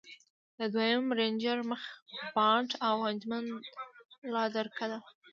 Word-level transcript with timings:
د 0.57 0.59
دويم 0.73 1.05
رېنجر 1.19 1.57
مخ 1.69 1.83
بانټ 2.35 2.69
او 2.87 2.95
انجن 3.09 3.45
لادرکه 4.33 4.85
و. 4.99 5.03